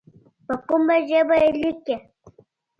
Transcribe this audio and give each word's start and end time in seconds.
په 0.45 0.55
کومه 0.67 0.95
ژبه 1.09 1.35
یې 1.41 1.49
لیکې. 1.61 1.95